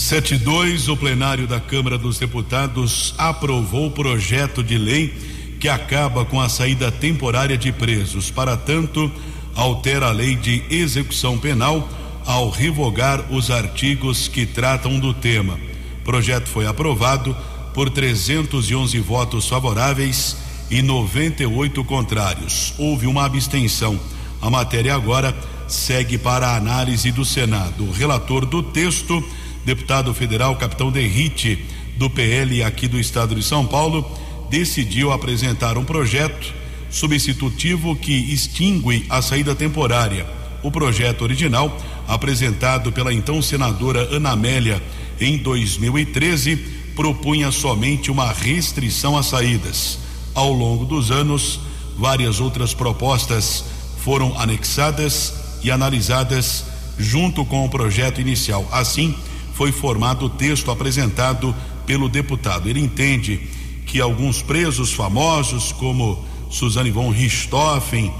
[0.00, 5.14] 72, o plenário da Câmara dos Deputados aprovou o projeto de lei
[5.60, 8.30] que acaba com a saída temporária de presos.
[8.30, 9.12] Para tanto,
[9.54, 11.86] altera a lei de execução penal
[12.24, 15.60] ao revogar os artigos que tratam do tema.
[16.00, 17.36] O projeto foi aprovado
[17.74, 20.38] por 311 votos favoráveis
[20.70, 22.72] e 98 contrários.
[22.78, 24.00] Houve uma abstenção.
[24.40, 25.36] A matéria agora
[25.68, 27.84] segue para a análise do Senado.
[27.84, 29.22] O relator do texto,
[29.64, 31.64] deputado federal Capitão Derrite,
[31.96, 34.08] do PL aqui do estado de São Paulo,
[34.48, 36.52] decidiu apresentar um projeto
[36.90, 40.26] substitutivo que extingue a saída temporária.
[40.62, 41.76] O projeto original,
[42.08, 44.82] apresentado pela então senadora Ana Amélia
[45.20, 46.56] em 2013,
[46.96, 49.98] propunha somente uma restrição às saídas.
[50.34, 51.60] Ao longo dos anos,
[51.96, 53.64] várias outras propostas
[53.98, 56.64] foram anexadas e analisadas
[56.98, 58.68] junto com o projeto inicial.
[58.72, 59.14] Assim,
[59.60, 62.66] foi formado o texto apresentado pelo deputado.
[62.66, 63.38] Ele entende
[63.84, 68.10] que alguns presos famosos, como Suzane von Richthofen,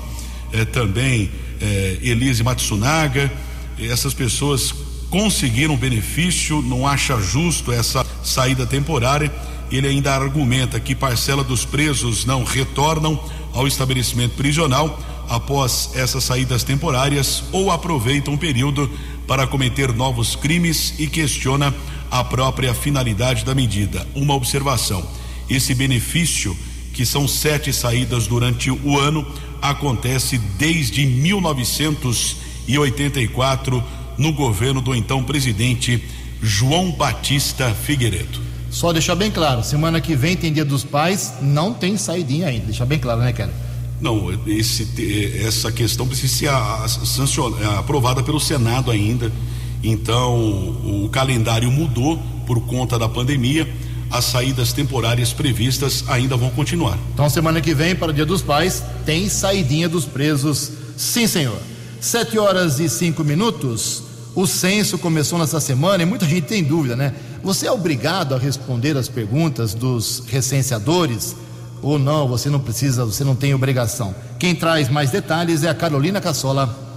[0.52, 3.32] eh, também eh, Elise Matsunaga,
[3.78, 4.74] essas pessoas
[5.08, 9.32] conseguiram benefício, não acha justo essa saída temporária.
[9.72, 13.18] Ele ainda argumenta que parcela dos presos não retornam
[13.54, 15.00] ao estabelecimento prisional
[15.30, 18.90] após essas saídas temporárias ou aproveitam o período
[19.26, 21.74] para cometer novos crimes e questiona
[22.10, 24.06] a própria finalidade da medida.
[24.14, 25.08] Uma observação
[25.50, 26.56] esse benefício,
[26.92, 29.26] que são sete saídas durante o ano,
[29.60, 33.82] acontece desde 1984
[34.16, 36.04] no governo do então presidente
[36.40, 38.38] João Batista Figueiredo.
[38.70, 42.66] Só deixar bem claro, semana que vem tem Dia dos Pais, não tem saidinha ainda,
[42.66, 43.52] deixar bem claro, né, cara?
[44.00, 44.88] Não, esse,
[45.44, 46.48] essa questão precisa
[46.86, 49.30] ser aprovada pelo Senado ainda.
[49.82, 50.36] Então,
[50.84, 53.68] o calendário mudou por conta da pandemia
[54.10, 56.98] as saídas temporárias previstas ainda vão continuar.
[57.14, 60.72] Então, semana que vem, para o Dia dos Pais, tem saidinha dos presos.
[60.96, 61.58] Sim, senhor.
[62.00, 64.02] Sete horas e cinco minutos.
[64.34, 67.14] O censo começou nessa semana e muita gente tem dúvida, né?
[67.42, 71.36] Você é obrigado a responder as perguntas dos recenseadores
[71.82, 72.28] ou não?
[72.28, 74.14] Você não precisa, você não tem obrigação.
[74.38, 76.88] Quem traz mais detalhes é a Carolina Cassola.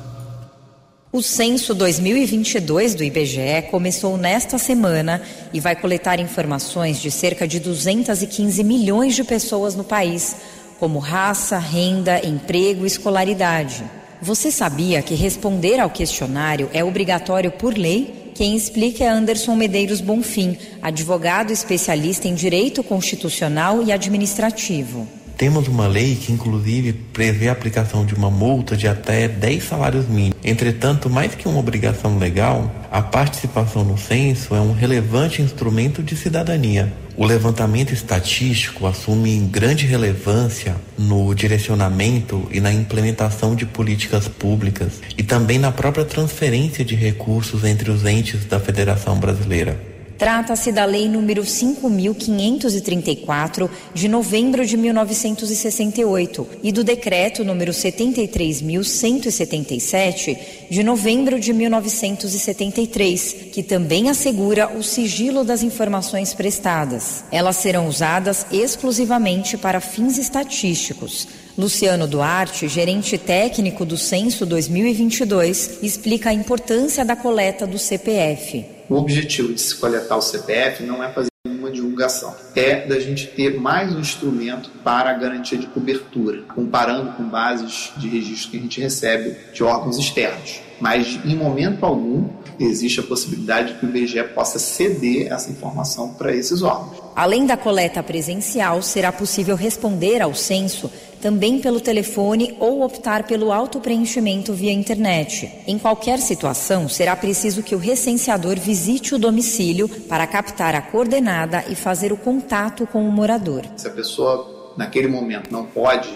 [1.12, 5.22] O censo 2022 do IBGE começou nesta semana
[5.54, 10.36] e vai coletar informações de cerca de 215 milhões de pessoas no país,
[10.80, 13.84] como raça, renda, emprego e escolaridade.
[14.24, 18.23] Você sabia que responder ao questionário é obrigatório por lei?
[18.34, 25.08] Quem explica é Anderson Medeiros Bonfim, advogado especialista em direito constitucional e administrativo.
[25.44, 30.08] Temos uma lei que, inclusive, prevê a aplicação de uma multa de até 10 salários
[30.08, 30.38] mínimos.
[30.42, 36.16] Entretanto, mais que uma obrigação legal, a participação no censo é um relevante instrumento de
[36.16, 36.94] cidadania.
[37.18, 45.24] O levantamento estatístico assume grande relevância no direcionamento e na implementação de políticas públicas e
[45.24, 49.93] também na própria transferência de recursos entre os entes da Federação Brasileira.
[50.24, 60.38] Trata-se da Lei número 5534 de novembro de 1968 e do decreto número 73177
[60.70, 67.26] de novembro de 1973, que também assegura o sigilo das informações prestadas.
[67.30, 71.28] Elas serão usadas exclusivamente para fins estatísticos.
[71.56, 78.66] Luciano Duarte, gerente técnico do Censo 2022, explica a importância da coleta do CPF.
[78.90, 83.28] O objetivo de se coletar o CPF não é fazer uma divulgação, é da gente
[83.28, 88.58] ter mais um instrumento para a garantia de cobertura, comparando com bases de registro que
[88.58, 90.60] a gente recebe de órgãos externos.
[90.84, 92.28] Mas em momento algum
[92.60, 97.02] existe a possibilidade de que o IBGE possa ceder essa informação para esses órgãos.
[97.16, 103.54] Além da coleta presencial, será possível responder ao censo também pelo telefone ou optar pelo
[103.54, 105.50] autopreenchimento via internet.
[105.66, 111.64] Em qualquer situação, será preciso que o recenseador visite o domicílio para captar a coordenada
[111.70, 113.62] e fazer o contato com o morador.
[113.78, 116.10] Se a pessoa, naquele momento, não pode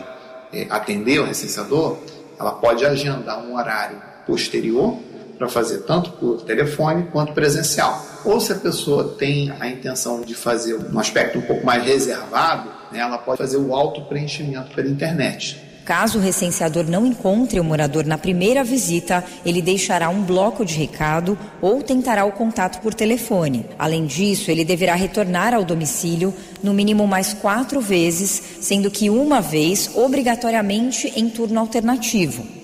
[0.51, 1.99] é, atender o recenseador,
[2.37, 4.99] ela pode agendar um horário posterior
[5.37, 8.05] para fazer tanto por telefone quanto presencial.
[8.25, 12.69] Ou se a pessoa tem a intenção de fazer um aspecto um pouco mais reservado,
[12.91, 15.65] né, ela pode fazer o auto-preenchimento pela internet.
[15.85, 20.73] Caso o recenseador não encontre o morador na primeira visita, ele deixará um bloco de
[20.73, 23.65] recado ou tentará o contato por telefone.
[23.79, 29.39] Além disso, ele deverá retornar ao domicílio no mínimo mais quatro vezes, sendo que uma
[29.39, 32.56] vez obrigatoriamente em turno alternativo.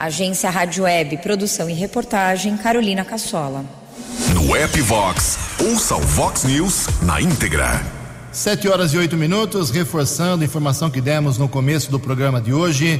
[0.00, 3.66] Agência Rádio Web, produção e reportagem, Carolina Cassola.
[4.32, 7.82] No app Vox, ouça o Vox News na íntegra.
[8.32, 12.50] Sete horas e oito minutos, reforçando a informação que demos no começo do programa de
[12.50, 12.98] hoje.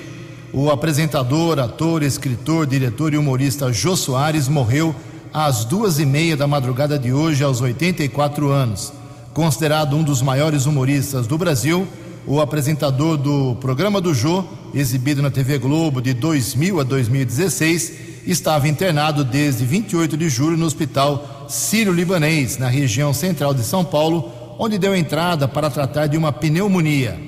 [0.53, 4.95] O apresentador, ator, escritor, diretor e humorista Jô Soares morreu
[5.33, 8.93] às duas e meia da madrugada de hoje, aos 84 anos.
[9.33, 11.89] Considerado um dos maiores humoristas do Brasil,
[12.27, 14.45] o apresentador do programa do Jô,
[14.75, 17.93] exibido na TV Globo de 2000 a 2016,
[18.27, 24.31] estava internado desde 28 de julho no Hospital Sírio-Libanês, na região central de São Paulo,
[24.59, 27.19] onde deu entrada para tratar de uma pneumonia.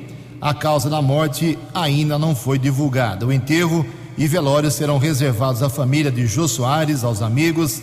[0.41, 3.27] A causa da morte ainda não foi divulgada.
[3.27, 3.87] O enterro
[4.19, 7.81] e velório serão reservados à família de Jô Soares, aos amigos,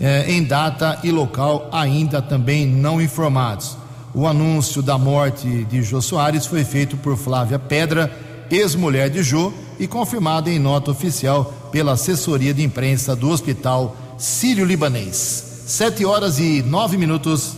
[0.00, 3.76] eh, em data e local ainda também não informados.
[4.18, 8.10] O anúncio da morte de Jô Soares foi feito por Flávia Pedra,
[8.50, 15.64] ex-mulher de Jô, e confirmado em nota oficial pela assessoria de imprensa do Hospital Sírio-Libanês.
[15.66, 17.56] Sete horas e nove minutos.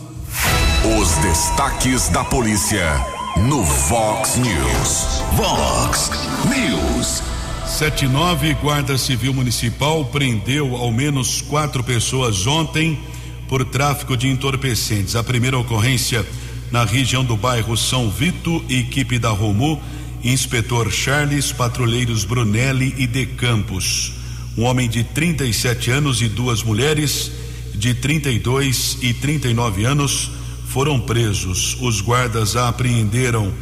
[0.99, 2.91] Os destaques da polícia
[3.37, 5.21] no Vox News.
[5.37, 6.11] Vox
[6.43, 7.23] News.
[7.67, 12.99] 79 Guarda Civil Municipal prendeu ao menos quatro pessoas ontem
[13.47, 15.15] por tráfico de entorpecentes.
[15.15, 16.25] A primeira ocorrência
[16.71, 19.81] na região do bairro São Vito, equipe da Romu,
[20.23, 24.13] inspetor Charles, patrulheiros Brunelli e De Campos.
[24.57, 27.31] Um homem de 37 anos e duas mulheres
[27.73, 30.31] de 32 e 39 anos
[30.67, 31.77] foram presos.
[31.79, 33.53] Os guardas apreenderam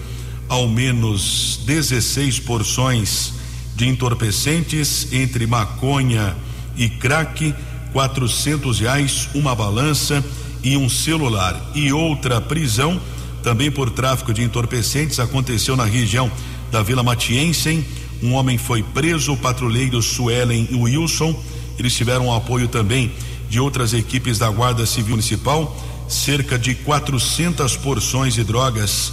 [0.49, 3.34] ao menos 16 porções
[3.76, 6.36] de entorpecentes entre maconha
[6.76, 7.53] e crack,
[7.93, 10.24] quatrocentos reais, uma balança
[10.68, 11.72] e um celular.
[11.74, 12.99] E outra prisão,
[13.41, 16.32] também por tráfico de entorpecentes, aconteceu na região
[16.72, 17.86] da Vila Matiensen.
[18.22, 21.39] Um homem foi preso, o patrulheiro Suelen e Wilson.
[21.80, 23.11] Eles tiveram apoio também
[23.49, 25.76] de outras equipes da Guarda Civil Municipal
[26.07, 29.11] cerca de 400 porções de drogas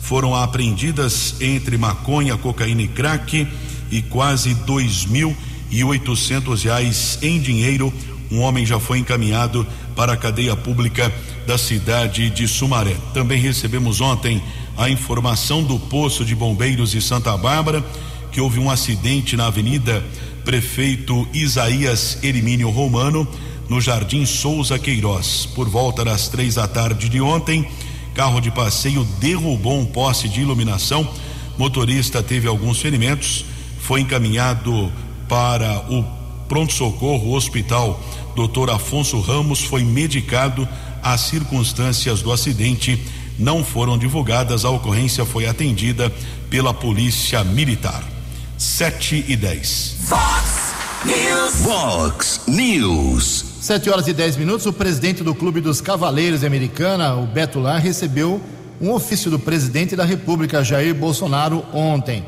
[0.00, 3.48] foram apreendidas entre maconha, cocaína e crack
[3.90, 5.36] e quase dois mil
[5.68, 7.92] e oitocentos reais em dinheiro.
[8.30, 9.66] Um homem já foi encaminhado
[9.96, 11.12] para a cadeia pública
[11.46, 12.94] da cidade de Sumaré.
[13.14, 14.42] Também recebemos ontem
[14.76, 17.82] a informação do posto de bombeiros de Santa Bárbara
[18.30, 20.04] que houve um acidente na Avenida
[20.44, 23.26] Prefeito Isaías Erimínio Romano
[23.68, 25.46] no Jardim Souza Queiroz.
[25.54, 27.66] Por volta das três da tarde de ontem,
[28.14, 31.08] carro de passeio derrubou um poste de iluminação.
[31.56, 33.46] Motorista teve alguns ferimentos,
[33.80, 34.92] foi encaminhado
[35.28, 36.15] para o
[36.48, 38.00] pronto-socorro hospital.
[38.34, 40.68] Doutor Afonso Ramos foi medicado.
[41.02, 43.02] As circunstâncias do acidente
[43.38, 44.64] não foram divulgadas.
[44.64, 46.12] A ocorrência foi atendida
[46.50, 48.02] pela Polícia Militar.
[48.58, 49.96] 7 e 10.
[50.06, 50.74] Fox
[51.04, 51.54] News.
[51.62, 53.44] Fox News.
[53.60, 57.80] Sete horas e dez minutos, o presidente do Clube dos Cavaleiros Americana, o Beto Lar,
[57.80, 58.40] recebeu
[58.80, 62.24] um ofício do presidente da República, Jair Bolsonaro, ontem.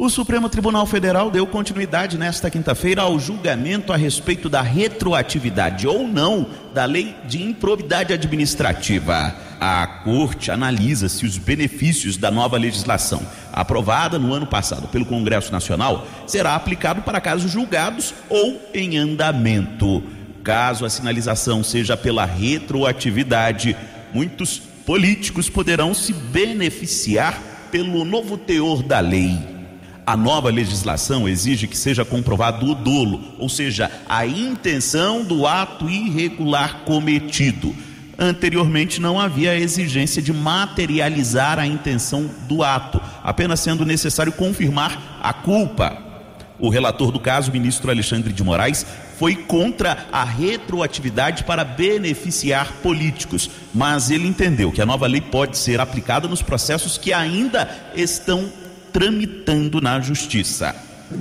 [0.01, 6.07] O Supremo Tribunal Federal deu continuidade nesta quinta-feira ao julgamento a respeito da retroatividade ou
[6.07, 9.35] não da lei de improbidade administrativa.
[9.59, 13.21] A corte analisa se os benefícios da nova legislação,
[13.53, 20.01] aprovada no ano passado pelo Congresso Nacional, será aplicado para casos julgados ou em andamento.
[20.43, 23.77] Caso a sinalização seja pela retroatividade,
[24.11, 27.39] muitos políticos poderão se beneficiar
[27.69, 29.50] pelo novo teor da lei.
[30.11, 35.89] A nova legislação exige que seja comprovado o dolo, ou seja, a intenção do ato
[35.89, 37.73] irregular cometido.
[38.19, 45.17] Anteriormente não havia a exigência de materializar a intenção do ato, apenas sendo necessário confirmar
[45.23, 45.97] a culpa.
[46.59, 48.85] O relator do caso, ministro Alexandre de Moraes,
[49.17, 55.57] foi contra a retroatividade para beneficiar políticos, mas ele entendeu que a nova lei pode
[55.57, 58.51] ser aplicada nos processos que ainda estão
[58.91, 60.75] tramitando na justiça.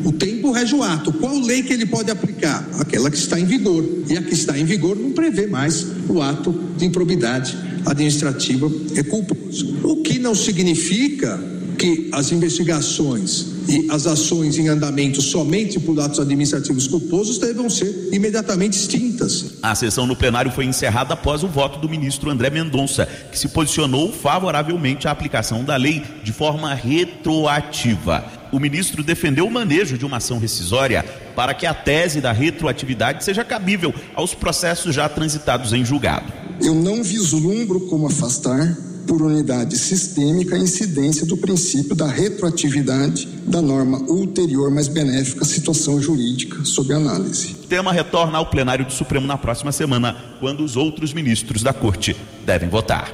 [0.05, 1.12] O tempo rege o ato.
[1.12, 2.66] Qual lei que ele pode aplicar?
[2.79, 3.85] Aquela que está em vigor.
[4.09, 9.03] E a que está em vigor não prevê mais o ato de improbidade administrativa é
[9.03, 9.79] culposo.
[9.83, 11.41] O que não significa
[11.77, 18.09] que as investigações e as ações em andamento somente por atos administrativos culposos devam ser
[18.13, 19.55] imediatamente extintas.
[19.63, 23.49] A sessão no plenário foi encerrada após o voto do ministro André Mendonça, que se
[23.49, 28.25] posicionou favoravelmente à aplicação da lei de forma retroativa.
[28.53, 31.05] O ministro defendeu o manejo de uma ação rescisória
[31.37, 36.33] para que a tese da retroatividade seja cabível aos processos já transitados em julgado.
[36.61, 38.77] Eu não vislumbro como afastar
[39.11, 45.45] por unidade sistêmica a incidência do princípio da retroatividade da norma ulterior mais benéfica à
[45.45, 47.57] situação jurídica sob análise.
[47.65, 51.73] O tema retorna ao plenário do Supremo na próxima semana, quando os outros ministros da
[51.73, 53.13] Corte devem votar.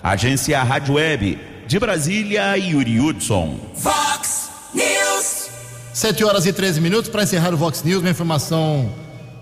[0.00, 1.36] Agência Rádio Web
[1.66, 3.58] de Brasília, Yuri Hudson.
[3.74, 5.48] Fox News.
[5.92, 8.88] 7 horas e 13 minutos para encerrar o Vox News, uma informação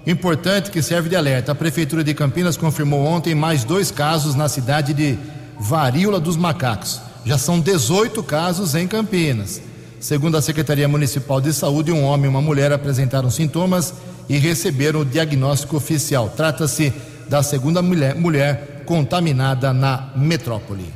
[0.07, 1.53] importante que serve de alerta.
[1.53, 5.19] A Prefeitura de Campinas confirmou ontem mais dois casos na cidade de
[5.61, 7.01] varíola dos macacos.
[7.25, 9.61] Já são 18 casos em Campinas.
[10.01, 13.93] Segundo a Secretaria Municipal de Saúde, um homem e uma mulher apresentaram sintomas
[14.29, 16.33] e receberam o diagnóstico oficial.
[16.35, 16.93] Trata-se
[17.29, 20.93] da segunda mulher, mulher contaminada na metrópole.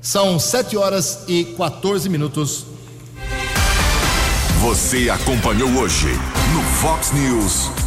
[0.00, 2.66] São 7 horas e 14 minutos.
[4.60, 6.08] Você acompanhou hoje
[6.54, 7.81] no Fox News.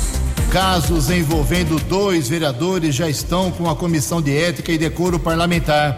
[0.56, 5.98] Casos envolvendo dois vereadores já estão com a Comissão de Ética e Decoro Parlamentar.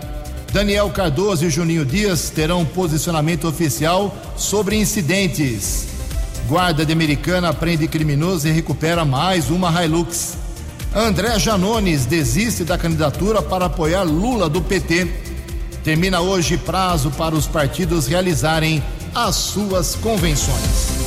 [0.52, 5.86] Daniel Cardoso e Juninho Dias terão posicionamento oficial sobre incidentes.
[6.48, 10.38] Guarda de Americana prende criminoso e recupera mais uma Hilux.
[10.96, 15.08] André Janones desiste da candidatura para apoiar Lula do PT.
[15.84, 18.84] Termina hoje prazo para os partidos realizarem
[19.14, 21.07] as suas convenções.